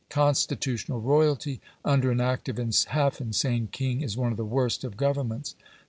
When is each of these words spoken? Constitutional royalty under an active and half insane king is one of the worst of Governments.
Constitutional 0.09 0.99
royalty 0.99 1.61
under 1.85 2.09
an 2.09 2.19
active 2.19 2.57
and 2.57 2.75
half 2.89 3.21
insane 3.21 3.69
king 3.71 4.01
is 4.01 4.17
one 4.17 4.31
of 4.31 4.37
the 4.37 4.43
worst 4.43 4.83
of 4.83 4.97
Governments. 4.97 5.53